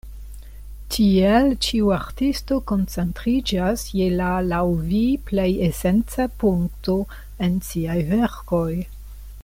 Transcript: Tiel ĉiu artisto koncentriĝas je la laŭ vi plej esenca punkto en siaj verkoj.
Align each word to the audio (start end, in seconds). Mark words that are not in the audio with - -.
Tiel 0.93 1.49
ĉiu 1.65 1.91
artisto 1.97 2.57
koncentriĝas 2.71 3.83
je 3.99 4.07
la 4.21 4.31
laŭ 4.47 4.63
vi 4.87 5.03
plej 5.29 5.47
esenca 5.69 6.27
punkto 6.45 6.97
en 7.49 7.61
siaj 7.71 8.01
verkoj. 8.15 8.69